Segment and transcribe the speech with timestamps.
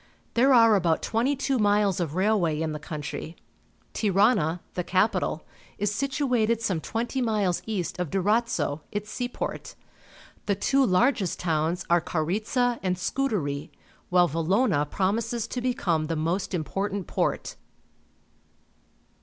[0.33, 3.35] There are about twenty two miles of railway in the country.
[3.93, 5.45] Tirana, the capital
[5.77, 9.75] is situated some twenty miles east of Durazzo, its seaport.
[10.47, 13.69] The two largest towns are Coriza and Scutari,
[14.09, 17.55] while Valona promises to become the most important port.